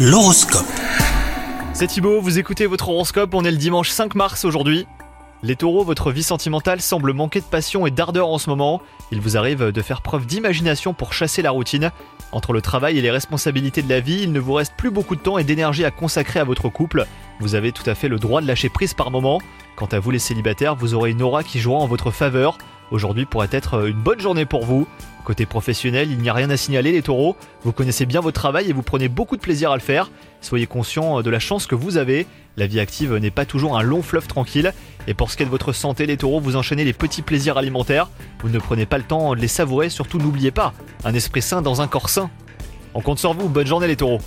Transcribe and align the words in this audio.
L'horoscope. 0.00 0.64
C'est 1.72 1.88
Thibaut, 1.88 2.20
vous 2.20 2.38
écoutez 2.38 2.66
votre 2.66 2.88
horoscope, 2.88 3.34
on 3.34 3.44
est 3.44 3.50
le 3.50 3.56
dimanche 3.56 3.90
5 3.90 4.14
mars 4.14 4.44
aujourd'hui. 4.44 4.86
Les 5.42 5.56
taureaux, 5.56 5.82
votre 5.82 6.12
vie 6.12 6.22
sentimentale 6.22 6.80
semble 6.80 7.12
manquer 7.12 7.40
de 7.40 7.44
passion 7.44 7.84
et 7.84 7.90
d'ardeur 7.90 8.28
en 8.28 8.38
ce 8.38 8.48
moment. 8.48 8.80
Il 9.10 9.20
vous 9.20 9.36
arrive 9.36 9.72
de 9.72 9.82
faire 9.82 10.00
preuve 10.00 10.24
d'imagination 10.24 10.94
pour 10.94 11.12
chasser 11.12 11.42
la 11.42 11.50
routine. 11.50 11.90
Entre 12.30 12.52
le 12.52 12.62
travail 12.62 12.96
et 12.96 13.02
les 13.02 13.10
responsabilités 13.10 13.82
de 13.82 13.88
la 13.88 13.98
vie, 13.98 14.20
il 14.22 14.30
ne 14.30 14.38
vous 14.38 14.52
reste 14.52 14.74
plus 14.76 14.92
beaucoup 14.92 15.16
de 15.16 15.20
temps 15.20 15.36
et 15.36 15.42
d'énergie 15.42 15.84
à 15.84 15.90
consacrer 15.90 16.38
à 16.38 16.44
votre 16.44 16.68
couple. 16.68 17.04
Vous 17.40 17.56
avez 17.56 17.72
tout 17.72 17.90
à 17.90 17.96
fait 17.96 18.06
le 18.06 18.20
droit 18.20 18.40
de 18.40 18.46
lâcher 18.46 18.68
prise 18.68 18.94
par 18.94 19.10
moment. 19.10 19.40
Quant 19.74 19.86
à 19.86 19.98
vous 19.98 20.12
les 20.12 20.20
célibataires, 20.20 20.76
vous 20.76 20.94
aurez 20.94 21.10
une 21.10 21.22
aura 21.22 21.42
qui 21.42 21.58
jouera 21.58 21.80
en 21.80 21.88
votre 21.88 22.12
faveur. 22.12 22.56
Aujourd'hui 22.90 23.26
pourrait 23.26 23.48
être 23.52 23.86
une 23.86 24.00
bonne 24.00 24.20
journée 24.20 24.46
pour 24.46 24.64
vous. 24.64 24.86
Côté 25.24 25.44
professionnel, 25.44 26.10
il 26.10 26.18
n'y 26.18 26.30
a 26.30 26.32
rien 26.32 26.48
à 26.48 26.56
signaler 26.56 26.92
les 26.92 27.02
taureaux. 27.02 27.36
Vous 27.62 27.72
connaissez 27.72 28.06
bien 28.06 28.20
votre 28.20 28.40
travail 28.40 28.70
et 28.70 28.72
vous 28.72 28.82
prenez 28.82 29.08
beaucoup 29.08 29.36
de 29.36 29.42
plaisir 29.42 29.70
à 29.70 29.76
le 29.76 29.82
faire. 29.82 30.10
Soyez 30.40 30.66
conscient 30.66 31.20
de 31.20 31.28
la 31.28 31.38
chance 31.38 31.66
que 31.66 31.74
vous 31.74 31.98
avez. 31.98 32.26
La 32.56 32.66
vie 32.66 32.80
active 32.80 33.14
n'est 33.14 33.30
pas 33.30 33.44
toujours 33.44 33.76
un 33.78 33.82
long 33.82 34.02
fleuve 34.02 34.26
tranquille. 34.26 34.72
Et 35.06 35.12
pour 35.12 35.30
ce 35.30 35.36
qui 35.36 35.42
est 35.42 35.46
de 35.46 35.50
votre 35.50 35.72
santé, 35.72 36.06
les 36.06 36.16
taureaux, 36.16 36.40
vous 36.40 36.56
enchaînez 36.56 36.84
les 36.84 36.94
petits 36.94 37.22
plaisirs 37.22 37.58
alimentaires. 37.58 38.08
Vous 38.40 38.48
ne 38.48 38.58
prenez 38.58 38.86
pas 38.86 38.96
le 38.96 39.04
temps 39.04 39.34
de 39.34 39.40
les 39.40 39.48
savourer, 39.48 39.90
surtout 39.90 40.18
n'oubliez 40.18 40.50
pas, 40.50 40.72
un 41.04 41.12
esprit 41.12 41.42
sain 41.42 41.60
dans 41.60 41.82
un 41.82 41.88
corps 41.88 42.08
sain. 42.08 42.30
On 42.94 43.02
compte 43.02 43.18
sur 43.18 43.34
vous, 43.34 43.48
bonne 43.48 43.66
journée 43.66 43.86
les 43.86 43.96
taureaux 43.96 44.20